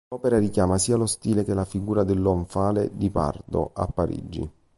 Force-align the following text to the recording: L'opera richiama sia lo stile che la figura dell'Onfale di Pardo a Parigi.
L'opera 0.11 0.39
richiama 0.39 0.79
sia 0.79 0.95
lo 0.95 1.05
stile 1.05 1.43
che 1.43 1.53
la 1.53 1.63
figura 1.63 2.03
dell'Onfale 2.03 2.89
di 2.97 3.11
Pardo 3.11 3.69
a 3.75 3.85
Parigi. 3.85 4.49